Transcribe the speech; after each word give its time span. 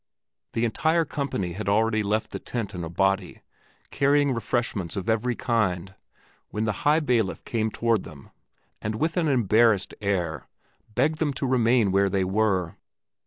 The 0.53 0.65
entire 0.65 1.05
company 1.05 1.51
had 1.53 1.69
already 1.69 2.01
left 2.01 2.31
the 2.31 2.39
tent 2.39 2.73
in 2.73 2.83
a 2.83 2.89
body, 2.89 3.43
carrying 3.91 4.31
refreshments 4.33 4.95
of 4.95 5.07
every 5.07 5.35
kind, 5.35 5.93
when 6.49 6.65
the 6.65 6.71
High 6.89 6.99
Bailiff 6.99 7.45
came 7.45 7.69
toward 7.69 8.01
them 8.01 8.31
and 8.81 8.95
with 8.95 9.15
an 9.15 9.27
embarrassed 9.27 9.93
air 10.01 10.47
begged 10.95 11.19
them 11.19 11.33
to 11.33 11.45
remain 11.45 11.91
where 11.91 12.09
they 12.09 12.23
were. 12.23 12.77